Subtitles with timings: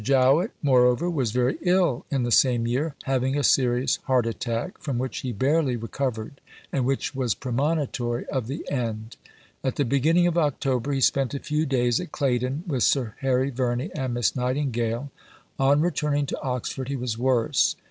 [0.03, 4.97] Jowett, moreover, was very ill in the same year having a serious heart attack, from
[4.97, 9.15] which he barely recovered and which was premonitory of the end.
[9.63, 13.51] At the beginning of October he spent a few days at Claydon with Sir Harry
[13.51, 15.11] Verney and Miss Nightingale.
[15.59, 17.75] On returning to Oxford he was worse.